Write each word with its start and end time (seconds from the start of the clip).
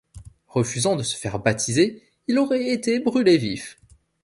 Refusant 0.47 0.95
de 0.95 1.03
se 1.03 1.15
faire 1.15 1.37
baptiser, 1.37 2.01
il 2.27 2.39
aurait 2.39 2.71
été 2.71 2.97
brûlé 2.99 3.37
vif. 3.37 3.77